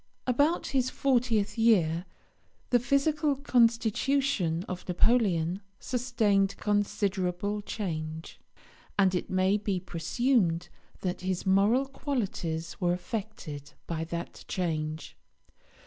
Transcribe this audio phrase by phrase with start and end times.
[0.25, 2.07] About his fortieth year
[2.71, 8.39] the physical constitution of Napoleon sustained considerable change;
[8.97, 10.69] and it may be presumed
[11.01, 15.15] that his moral qualities were affected by that change.